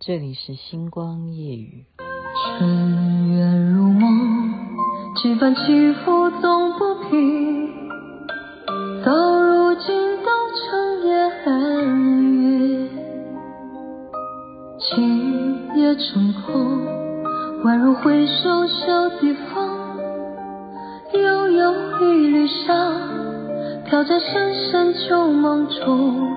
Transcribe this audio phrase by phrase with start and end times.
[0.00, 1.84] 这里是星光夜雨。
[2.56, 4.54] 尘缘如梦，
[5.16, 7.68] 几番起伏总不平，
[9.04, 11.32] 到如今都成烟
[12.32, 12.88] 云。
[14.78, 16.86] 今夜成空，
[17.64, 19.98] 宛如回首小地方，
[21.12, 22.94] 悠悠一缕香，
[23.84, 26.36] 飘在深深旧梦中，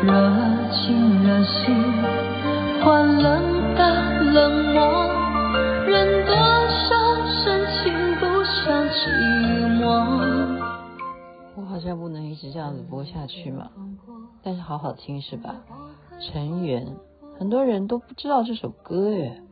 [0.00, 0.12] 热
[0.70, 1.74] 情热心
[2.84, 4.80] 换冷的冷漠，
[5.86, 9.82] 忍多少深情，不想寂寞。
[11.56, 13.70] 我好像不能一直这样子播下去嘛，
[14.40, 15.56] 但是好好听是吧？
[16.20, 16.94] 尘缘，
[17.36, 19.42] 很多人都不知道这首歌耶，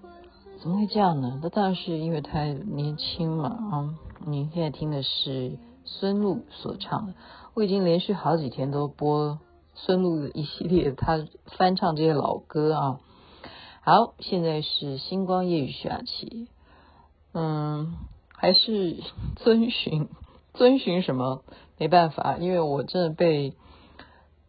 [0.62, 1.40] 怎么会这样呢？
[1.42, 3.94] 那当然是因为太年轻嘛啊！
[4.24, 7.14] 你现在听的是孙露所唱的，
[7.54, 9.40] 我已经连续好几天都播
[9.76, 13.00] 孙露的一系列他翻唱这些老歌啊。
[13.82, 16.48] 好，现在是星光夜语下期，
[17.32, 17.94] 嗯，
[18.34, 18.96] 还是
[19.36, 20.08] 遵循
[20.54, 21.42] 遵循什么？
[21.78, 23.50] 没办法，因为我真的被《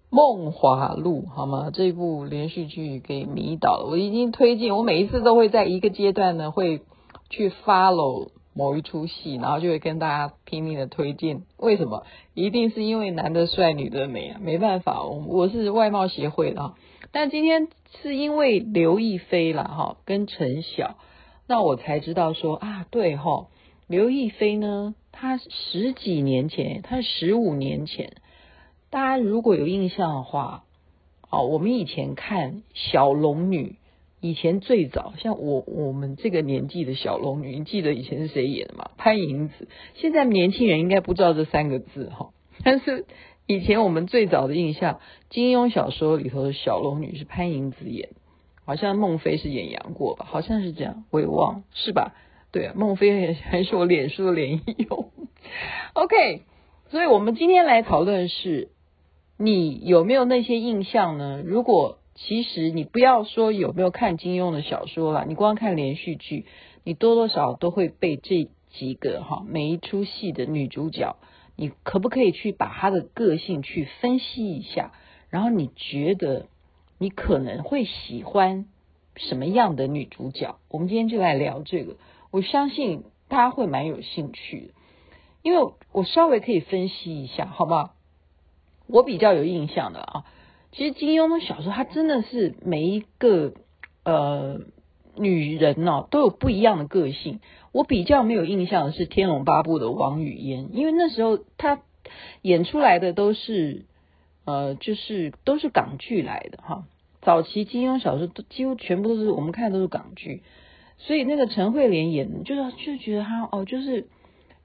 [0.10, 1.70] 梦华录》好吗？
[1.72, 3.86] 这部连续剧给迷倒了。
[3.90, 6.82] 我已经推荐，我每一次都会在一个阶段呢，会
[7.30, 11.44] 去 follow 某一出戏，然后就会跟大家拼命的推荐。
[11.58, 12.04] 为什么？
[12.34, 14.40] 一定是因为男的帅，女的美啊！
[14.42, 16.76] 没办法，我我是外貌协会的哈。
[17.12, 17.68] 但今天
[18.02, 20.98] 是因为刘亦菲了哈，跟陈晓，
[21.48, 23.48] 那我才知道说啊，对哈，
[23.88, 24.96] 刘亦菲呢。
[25.20, 28.14] 她十几年前，她十五年前，
[28.92, 30.64] 大家如果有印象的话，
[31.32, 33.78] 哦，我们以前看小龙女，
[34.28, 38.92] 以前最早像我我们这个年纪的小龙女，你记得以前是谁演的吗？
[38.98, 39.70] 潘迎紫。
[39.94, 43.06] 现在年轻人应该不知道这三个字哈，但是
[43.46, 45.00] 以前我们最早的印象，
[45.30, 48.10] 金庸小说里头的小龙女是潘迎紫演，
[48.66, 50.26] 好像孟非是演杨过吧？
[50.30, 52.14] 好像是这样，我也忘了，是吧？
[52.52, 55.10] 对啊，孟非还是我脸书的脸友。
[55.96, 56.42] OK，
[56.90, 58.72] 所以我们今天来讨论是，
[59.38, 61.42] 你有没有那些印象呢？
[61.46, 66.46] 如果其实你不要说有没有看金庸的小说了，你光看连续剧，
[66.84, 71.16] 你多多少少都会被这几个哈每一出戏的女主角，
[71.56, 74.92] 你可不可以去把她的个性去分析一下？
[75.30, 76.48] 然后你觉得
[76.98, 78.66] 你可能会喜欢
[79.16, 80.58] 什么样的女主角？
[80.70, 81.98] 我们今天就来聊这个。
[82.32, 84.74] 我相信大家会蛮有兴趣的，
[85.44, 87.94] 因为我稍微可以分析一下，好不好？
[88.88, 90.26] 我比较有印象的啊，
[90.78, 93.56] 其实金庸的小说，他真的是每一个
[94.04, 94.60] 呃
[95.16, 97.40] 女人哦、都有不一样的个性。
[97.72, 101.82] 我比较没有印象的是《天龙八部》的王语嫣，因为那时候她
[102.44, 103.86] 演出来的都是
[104.46, 106.86] 呃，就是都是港剧来的哈。
[107.24, 110.44] 早期金庸小说都几乎全部都是我们看的都是港剧。
[111.00, 114.08] 所以那个陈慧莲演，就是就觉得她哦，就是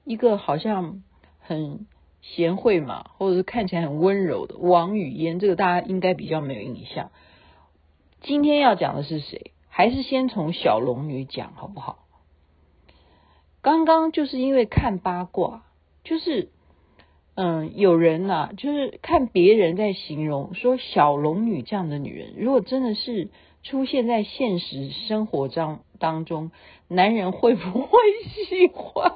[0.05, 1.01] 一个好像
[1.39, 1.87] 很
[2.23, 7.11] 贤惠嘛，或者是看起来很温柔的王语嫣，这个大家应该比较没有印象。
[8.21, 9.51] 今天要讲的是谁？
[9.69, 11.99] 还是先从小龙女讲好不好？
[13.61, 15.63] 刚刚就是因为看八卦，
[16.03, 16.49] 就是
[17.35, 23.29] 嗯，有人呐、啊，就是看别人在形容说小龙女这样的女人，如果真的是。
[23.65, 26.51] 出现在现实生活当当中，
[26.89, 29.13] 男人会不会喜欢？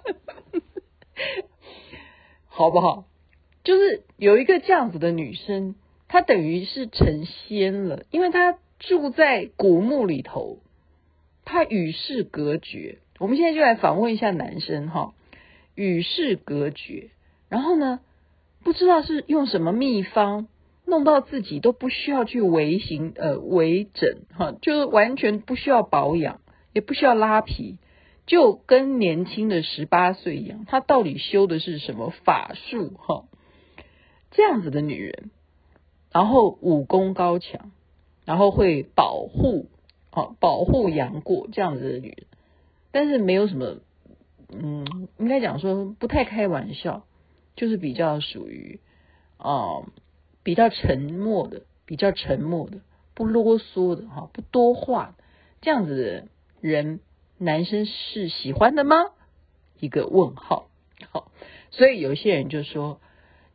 [2.58, 3.06] 好不好？
[3.64, 5.76] 就是有一个这样子的女生，
[6.08, 10.58] 她等于是成仙了，因为她住在古墓里头，
[11.46, 12.98] 她与世隔绝。
[13.20, 15.14] 我们现在就来访问一下男生哈，
[15.76, 17.12] 与世隔绝，
[17.48, 18.00] 然后呢，
[18.64, 20.48] 不知道是用什么秘方。
[20.90, 26.40] 弄到自己都不需要去维型呃维整哈，就是完全不需要保养，
[26.74, 27.78] 也不需要拉皮，
[28.28, 30.66] 就跟年轻的十八岁一样。
[30.68, 33.26] 她到底修的是什么法术哈？
[34.30, 35.32] 这样子的女人，
[36.12, 37.72] 然后武功高强，
[38.26, 39.70] 然后会保护
[40.12, 42.28] 啊保护杨过这样子的女人，
[42.92, 43.78] 但是没有什么
[44.50, 47.06] 嗯，应该讲说不太开玩笑，
[47.56, 48.80] 就是比较属于
[49.38, 49.84] 啊、
[50.44, 52.80] 比较沉默的，比较沉默的，
[53.14, 55.16] 不啰嗦的哈，不多话，
[55.62, 56.28] 这样子的
[56.60, 57.00] 人，
[57.38, 58.98] 男生是喜欢的吗？
[59.80, 60.70] 一个问号。
[61.12, 61.32] 好，
[61.72, 63.00] 所以有些人就说，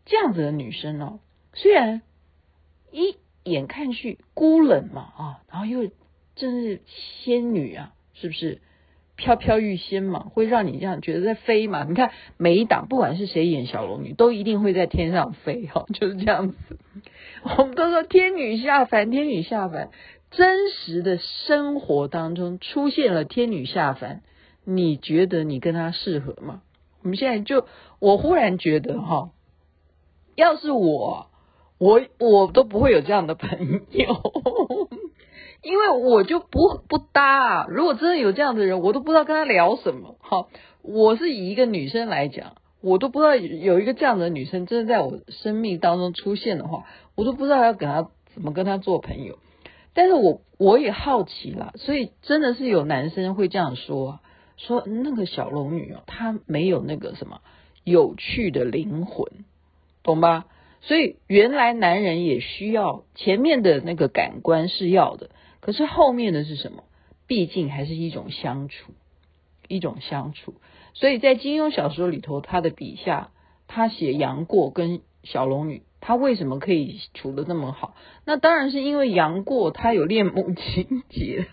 [0.05, 1.19] 这样子的女生呢，
[1.55, 2.03] 虽然
[2.91, 5.91] 一眼看去孤冷嘛啊，然后又
[6.37, 8.61] 真是仙女啊，是不是？
[9.15, 11.85] 飘飘欲仙嘛，会让你这样觉得在飞嘛？
[11.85, 16.57] 你看每一档，不管是谁演小龙女，都一定会在天上飞哈，就是这样子。
[17.43, 19.91] 我们都说天女下凡，天女下凡，
[20.33, 24.23] 真实的生活当中出现了天女下凡，
[24.65, 26.63] 你觉得你跟他适合吗？
[27.03, 27.67] 我们现在就，
[28.01, 29.31] 我忽然觉得哈，
[30.35, 31.27] 要是我，
[31.79, 34.17] 我我都不会有这样的朋友。
[35.63, 40.17] 因为我就不不搭啊，如果真的有这样的人，我都不知道跟他聊什么。
[40.21, 40.49] 好，
[40.83, 46.85] 我是以一个女生来讲，我都不知道有一个这样的女生真的在我生命当中出现的话，
[47.15, 49.39] 我都不知道要跟他怎么跟他做朋友。
[49.95, 54.21] 但是我我也好奇啦，所以真的是有男生会这样说，
[54.57, 57.41] 说那个小龙女哦，她没有那个什么
[57.85, 59.45] 有趣的灵魂，
[60.03, 60.47] 懂吧？
[60.81, 65.31] 所以原来男人也需要前面的那个感官是要的。
[65.61, 66.83] 可是后面的是什么？
[67.29, 68.93] 毕竟还是一种相处，
[69.69, 70.55] 一种相处。
[70.93, 73.31] 所以在金庸小说里头，他的笔下，
[73.69, 77.95] 他写杨过跟小龙女，他为什么可以处的那么好？
[78.27, 81.47] 那当然是因为杨过他有恋母情结，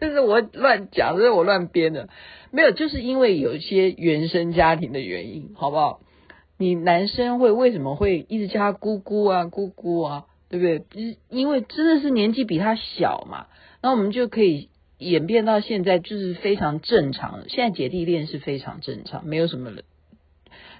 [0.00, 2.08] 这是我乱讲，这是我乱编的，
[2.50, 6.00] 没有，就是因为有一些原生家庭的原因，好不好？
[6.58, 10.24] 你男生会为什么会一直叫他姑姑啊，姑姑啊？
[10.48, 10.84] 对不对？
[10.92, 13.46] 因因为真的是年纪比他小嘛，
[13.82, 14.68] 那我们就可以
[14.98, 17.44] 演变到现在，就是非常正常。
[17.48, 19.84] 现在姐弟恋是非常正常，没有什么人，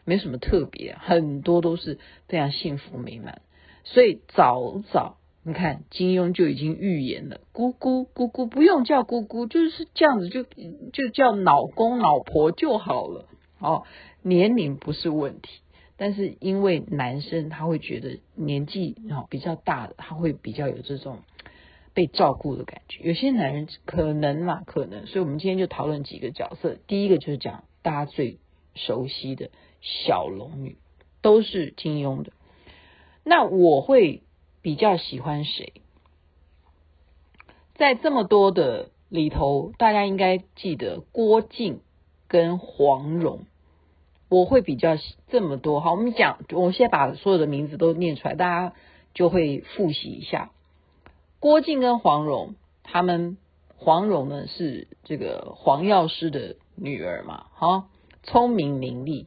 [0.05, 1.99] 没什么特别，很多都是
[2.29, 3.43] 非常幸福美满。
[3.85, 10.43] 所以早早你看金庸就已经预言了，姑姑姑姑不用叫姑姑，就是这样子就
[10.93, 13.27] 就叫老公老婆就好了。
[13.59, 13.85] 哦，
[14.23, 15.61] 年龄不是问题。
[15.97, 21.19] 但是因为男生他会觉得年纪啊比较大的，他会比较有这种
[21.93, 23.05] 被照顾的感觉。
[23.05, 26.79] 有些男人可能嘛，可能，所以我们今天就讨论几个角色。
[26.89, 28.39] 第一个就是讲大家最
[28.75, 29.51] 熟悉的
[29.81, 30.77] 小龙女，
[31.23, 32.33] 都是金庸的。
[33.23, 34.23] 那我会
[34.63, 35.73] 比较喜欢谁？
[37.75, 41.81] 在这么多的里头，大家应该记得郭靖
[42.29, 43.47] 跟黄蓉。
[44.31, 44.97] 我会比较
[45.29, 48.77] 这么多，好，我们讲，我先把所有的名字都念出来，大家
[49.13, 50.51] 就会复习一下。
[51.39, 53.37] 郭靖跟黄蓉，他们
[53.77, 57.89] 黄蓉呢是这个黄药师的女儿嘛，哈，
[58.25, 59.27] 聪明伶俐。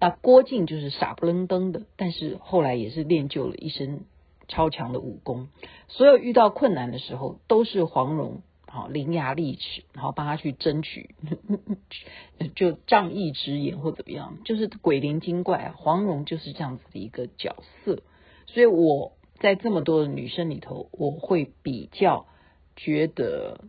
[0.00, 4.04] 那郭靖就是傻不愣登的，但是后来也是练就了一身
[4.48, 5.48] 超强的武功。
[5.88, 8.42] 所有遇到困难的时候，都是黄蓉。
[8.70, 11.14] 好，伶牙俐齿，然后帮他去争取，
[12.54, 15.72] 就仗义执言或怎么样，就是鬼灵精怪。
[15.74, 18.02] 黄蓉就是这样子的一个角色，
[18.46, 22.26] 所以我在这么多的女生里头，我会比较
[22.76, 23.64] 觉得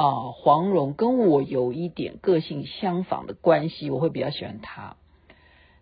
[0.00, 4.96] 啊、黄蓉跟我有一点个性相仿的关系，我会比较喜欢她。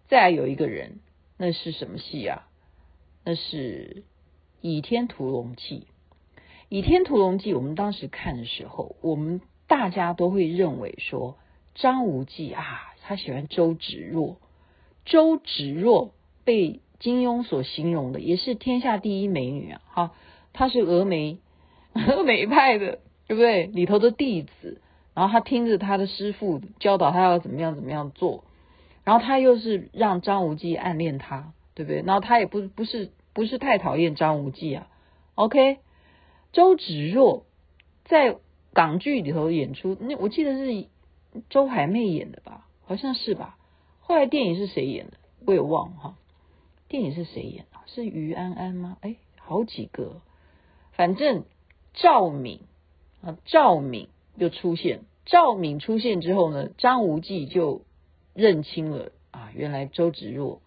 [0.08, 1.00] 再有一个人，
[1.36, 2.48] 那是什么戏啊？
[3.26, 4.04] 那是
[4.62, 5.86] 《倚天屠龙记》。
[6.70, 11.36] 《倚天屠龙记》，我们当时看的时候，我们大家都会认为说，
[11.74, 14.38] 张无忌啊，他喜欢周芷若。
[15.04, 19.82] 周芷若被金庸所形容的，也是天下第一美女啊！
[19.92, 20.14] 哈，
[20.54, 21.36] 她是峨眉
[21.92, 23.66] 峨眉派的，对不对？
[23.66, 24.80] 里头的弟子，
[25.14, 28.44] 然后他听着他的师父教导他要怎么样怎么样做，
[29.04, 32.02] 然后他又是让张无忌暗恋他，对不对？
[32.02, 34.88] 然后他也不不是不是太讨厌张无忌啊
[35.34, 35.78] ，OK。
[36.52, 37.44] 周芷若
[38.04, 38.36] 在
[38.72, 40.86] 港剧里头演出，那我记得是
[41.50, 43.58] 周海媚演的吧，好像是吧。
[44.00, 45.14] 后来电影是谁演的？
[45.44, 46.14] 我也忘哈。
[46.88, 47.78] 电影是谁演的？
[47.86, 48.96] 是于安安吗？
[49.00, 50.22] 哎，好几个。
[50.92, 51.44] 反正
[51.92, 52.60] 赵敏
[53.26, 55.00] 啊，赵敏就出现。
[55.24, 57.82] 赵敏出现之后呢，张无忌就
[58.34, 60.60] 认清了啊，原来周芷若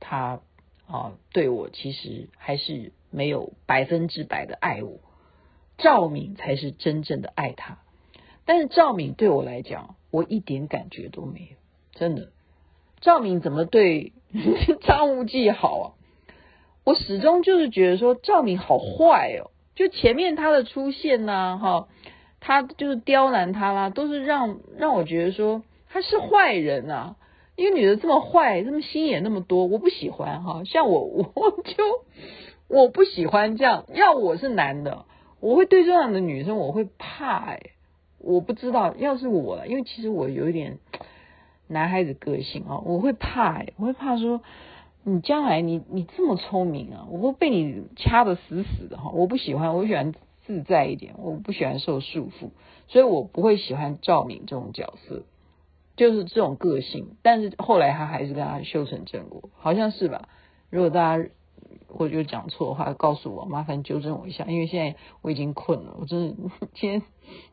[0.00, 0.40] 她
[0.88, 4.98] 啊对我其实还是没有百分之百的爱我。
[5.78, 7.78] 赵敏才是真正的爱他，
[8.46, 11.56] 但是赵敏对我来讲，我一点感觉都没有，
[11.92, 12.30] 真的。
[13.00, 14.14] 赵敏怎么对
[14.80, 15.86] 张无忌好啊？
[16.82, 21.88] 我始终就是觉得说赵敏好坏哦，就前面他的出现呐、啊，哈，
[22.40, 27.14] 他就是刁难他啦，都是让让我觉得说他是坏人啊。
[27.56, 30.62] 一个女的这么坏，这么心眼那么多，我不喜欢哈。
[30.64, 31.74] 像我，我就
[32.68, 33.86] 我不喜欢这样。
[33.94, 35.06] 要我是男的，
[35.40, 37.60] 我会对这样的女生我会怕哎。
[38.18, 40.78] 我不知道，要是我，因为其实我有一点
[41.66, 44.42] 男孩子个性啊，我会怕哎，我会怕说
[45.08, 49.12] 你将来你你这么聪明啊，我会被你掐得死死的哈。
[49.14, 50.12] 我不喜欢，我喜欢
[50.44, 52.50] 自在一点，我不喜欢受束缚，
[52.88, 55.22] 所以我不会喜欢赵敏这种角色。
[55.94, 60.28] 就是这种个性，但是后来他还是跟他修成正果，好像是吧？
[60.70, 61.28] 如果大家
[61.88, 66.34] 我就讲错的话，告诉我，麻烦纠正我一下，因为现在我已经困了，我真的
[66.74, 67.02] 今天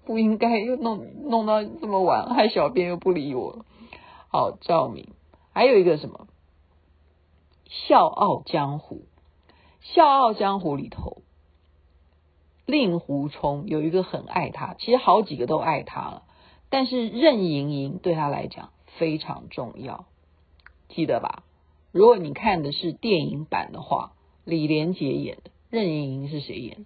[0.06, 3.64] 不应该又弄弄到这么晚，害小编又不理我。
[4.30, 5.10] 好，赵敏，
[5.54, 6.26] 还有一个什么
[7.68, 8.96] 《笑傲江湖》，
[9.82, 11.22] 《笑傲江湖》里头，
[12.66, 16.24] 令狐冲有一个很爱他，其实好几个都爱他了。
[16.70, 20.06] 但是任盈盈对他来讲非常重要，
[20.90, 21.44] 记得吧？
[21.92, 26.86] 如果你看的是电影版的话，李连杰演的，任盈盈是谁演的？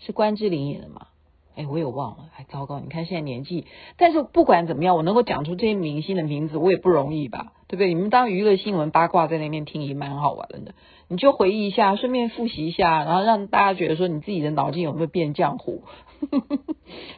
[0.00, 1.08] 是关之琳演的吗？
[1.54, 2.78] 哎，我也忘了，还糟糕！
[2.78, 3.66] 你看现在年纪，
[3.96, 7.52] 但是不管怎么样，我能够讲出这些明星的名字，我也不容易吧？
[7.68, 7.88] 对不对？
[7.88, 10.74] 你们当娱乐新闻八卦在那边听也蛮好玩的，
[11.06, 15.82] 你就回忆一下，顺便复习一下，然后让大家觉得说你自己的脑筋有没有变浆糊？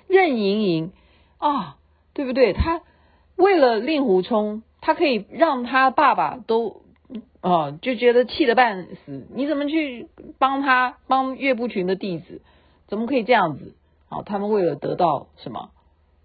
[0.08, 0.92] 任盈盈
[1.38, 1.76] 啊！
[2.12, 2.52] 对不对？
[2.52, 2.82] 他
[3.36, 6.82] 为了令狐冲，他可以让他爸爸都
[7.40, 9.28] 哦就觉得气得半死。
[9.32, 12.42] 你怎么去帮他帮岳不群的弟子？
[12.88, 13.74] 怎么可以这样子？
[14.08, 15.70] 哦，他们为了得到什么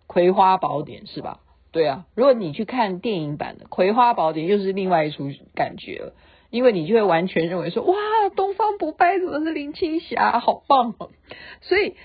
[0.08, 1.40] 葵花宝典是吧？
[1.76, 6.14] 对啊，如果你去看电影版的《葵花宝典》，又是另外一出感觉了，
[6.50, 7.96] 因为你就会完全认为说，哇，
[8.34, 10.40] 东方不败怎么是林青霞？
[10.40, 11.10] 好棒哦！
[11.60, 11.96] 所以。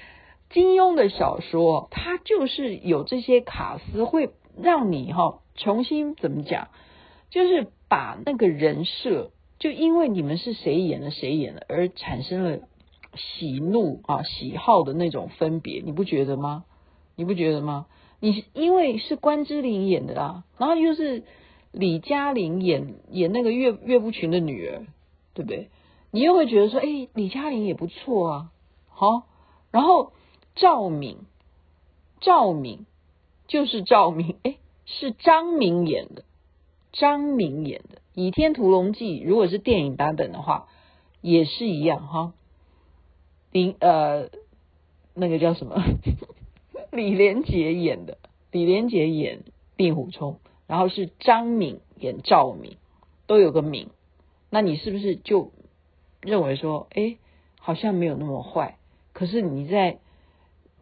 [0.52, 6.70] 金庸的小说，它就是有这些卡斯，会让你哈重新怎么讲，
[7.30, 12.58] 就是把那个人设，就因为你们是谁演的谁演的，而产生了
[13.14, 16.64] 喜怒啊喜好的那种分别，你不觉得吗？
[17.14, 17.86] 你不觉得吗？
[18.20, 21.24] 你因为是关之琳演的啊，然后又是
[21.72, 24.86] 李嘉玲演演那个岳岳不群的女儿，
[25.34, 25.70] 对不对？
[26.10, 28.52] 你又会觉得说，哎，李嘉玲也不错啊，
[28.88, 29.22] 好，
[29.70, 30.12] 然后。
[30.56, 31.16] 赵敏，
[32.20, 32.84] 赵敏
[33.46, 36.24] 就是赵敏，哎，是张敏演的，
[36.92, 40.66] 张敏演的《倚天屠龙记》，如果是电影版本的话，
[41.22, 42.34] 也是一样哈。
[43.52, 44.28] 林呃，
[45.14, 45.80] 那个叫什么？
[46.90, 48.18] 李连杰演的，
[48.50, 49.40] 李连杰演
[49.76, 52.76] 令狐冲，然后是张敏演赵敏，
[53.26, 53.88] 都有个敏，
[54.50, 55.52] 那你是不是就
[56.23, 57.16] 认为说，哎，
[57.59, 58.76] 好像没有那么坏？
[59.12, 59.99] 可是你在。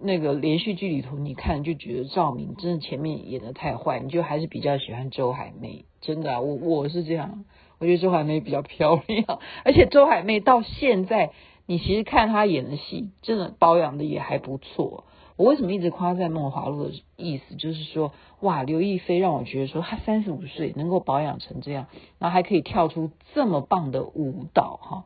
[0.01, 5.87] 那个连续剧里头，你看就觉得赵敏真的前面演的太坏，你就还是比较喜欢周海媚。
[6.01, 7.45] 真的，我我是这样，
[7.81, 11.33] 我觉得周海媚比较漂亮，而且周海媚到现在，
[11.67, 15.03] 你其实看她演的戏，真的保养的也还不错。
[15.39, 21.87] 我为什么一直夸赞梦华录的意思，就是说，哇，刘亦菲让我觉得说，她三十五岁能够保养成这样，
[22.19, 25.05] 然后还可以跳出这么棒的舞蹈，哈，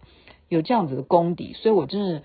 [0.48, 2.22] 有这样子的功底，所以我真的。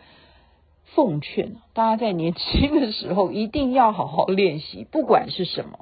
[0.96, 5.80] 奉劝大家在年轻的时候一定要好好练习，不管是什么，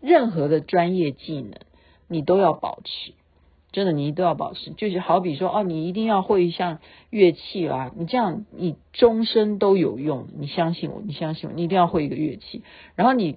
[0.00, 1.60] 任何的专业技能
[2.08, 3.12] 你都要保持，
[3.72, 4.70] 真的你都要保持。
[4.72, 6.78] 就是好比说哦，你一定要会一项
[7.10, 10.28] 乐器啦，你这样你终身都有用。
[10.38, 12.62] 你相信我，你相信我，你一定要会一个乐器。
[12.94, 13.36] 然后你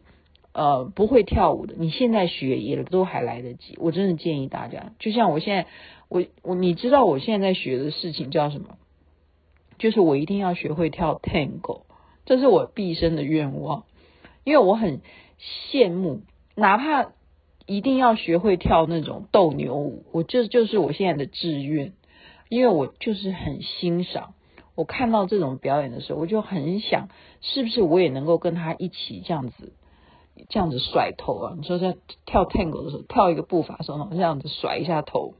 [0.53, 3.75] 呃不会跳舞的，你现在学也都还来得及。
[3.77, 5.67] 我真的建议大家，就像我现在
[6.09, 8.77] 我我你知道我现在在学的事情叫什么？
[9.77, 11.81] 就是我一定要学会跳 Tango，
[12.25, 13.85] 这是我毕生的愿望，
[14.43, 15.01] 因为我很
[15.71, 16.21] 羡慕，
[16.53, 17.13] 哪怕
[17.65, 21.93] 一定要学会跳那种斗牛舞，我这就是我现在的志愿，
[22.49, 24.33] 因为我就是很欣赏，
[24.75, 27.09] 我看到这种表演的时候，我就很想，
[27.41, 29.73] 是不是我也能够跟他一起这样子，
[30.49, 31.53] 这样子甩头啊？
[31.57, 35.33] 你说在跳 Tango 的时候，跳一个步伐的时候，这样子甩一下头。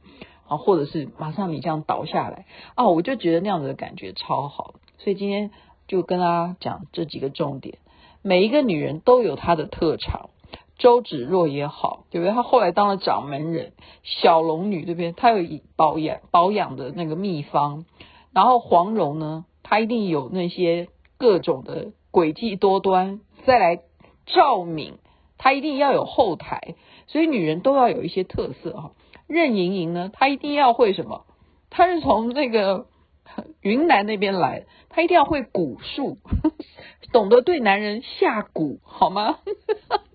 [0.48, 4.74] 啊，或者是马上你这样倒下来啊，我就觉得那样子的感觉超好。
[4.98, 5.50] 所以今天
[5.88, 7.78] 就跟大家讲这几个重点。
[8.22, 10.28] 每一个女人都有她的特长，
[10.76, 12.32] 周芷若也好，对不对？
[12.32, 13.72] 她后来当了掌门人，
[14.04, 17.86] 小龙女这边她有一保养保养的那个秘方。
[18.32, 20.88] 然后黄蓉呢，她一定有那些
[21.18, 23.20] 各种的诡计多端。
[23.46, 23.80] 再来
[24.26, 24.98] 赵敏，
[25.38, 26.74] 她一定要有后台。
[27.06, 28.92] 所以女人都要有一些特色哈。
[29.26, 31.24] 任盈盈呢，她一定要会什么？
[31.70, 32.86] 她是从那个
[33.62, 36.18] 云南那边来，她一定要会蛊术，
[37.12, 39.38] 懂得对男人下蛊，好吗？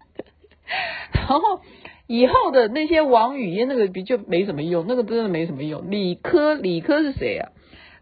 [1.14, 1.62] 然后
[2.08, 5.92] 以后的那些王语嫣那个比就没什么用，那个真的没什么用。
[5.92, 7.50] 理科，理科是谁啊？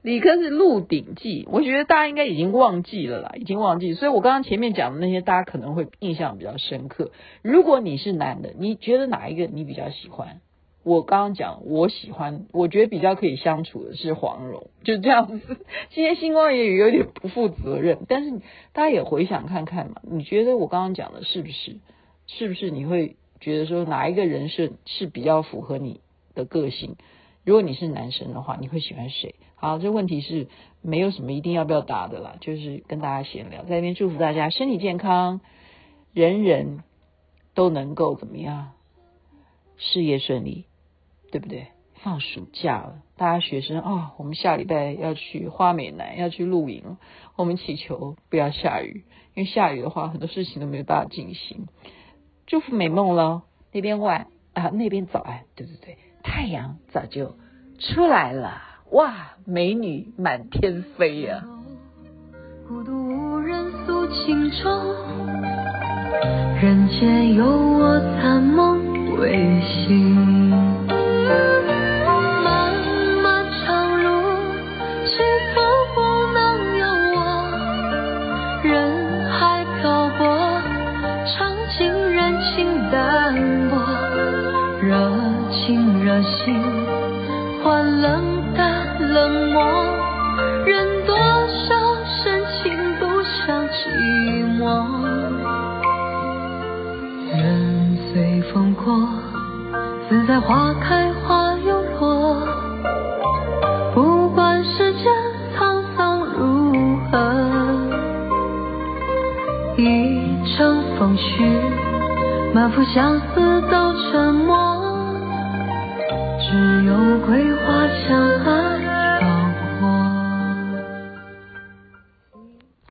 [0.01, 3.95] 理科是《鹿鼎记》，我觉得大家应该已经忘记了啦，已经忘记。
[3.95, 7.12] 所以我刚刚前面讲的那些，大家可能会印象比较深刻。
[7.41, 10.41] 如果你是男的，你觉得哪一个你比较喜欢？
[10.84, 15.57] 我刚刚讲，我喜欢，我觉得比较可以相处的是黄蓉，就这样子。
[15.89, 18.31] 今天星光也有点不负责任，但是
[18.74, 21.77] 大家也回想看看嘛，你觉得我刚刚讲的是不是？
[22.27, 26.01] 是不是你会觉得说哪一个人是是比较符合你
[26.34, 26.96] 的个性？
[27.44, 29.36] 如果你是男生的话，你会喜欢谁？
[29.55, 30.48] 好，这问题是
[30.82, 35.41] 没有什么一定要不要答的啦，就是跟大家闲聊，在这边祝福大家身体健康，
[36.13, 36.84] 人人
[37.53, 38.72] 都能够怎么样，
[39.77, 40.65] 事业顺利，
[41.32, 41.67] 对不对？
[42.01, 46.98] 放暑假了，大家学生啊、哦，我们下礼拜要去花美男，要去露营，
[47.36, 51.67] 我们祈求不要下雨，因为下雨的话，很多事情都没有办法进行。
[52.47, 55.97] 祝福美梦喽，那边晚啊，那边早安，对对对。
[56.21, 57.35] 太阳早就
[57.79, 58.61] 出来了，
[58.91, 61.47] 哇，美女满天飞呀、啊！
[62.67, 64.69] 孤独无人诉情衷，
[66.61, 70.44] 人间有我残梦未醒。